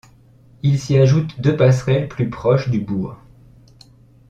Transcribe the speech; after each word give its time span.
Il 0.63 0.79
s'y 0.79 0.97
ajoute 0.97 1.39
deux 1.39 1.55
passerelles 1.55 2.07
plus 2.09 2.27
proches 2.31 2.69
du 2.69 2.79
bourg. 2.79 3.17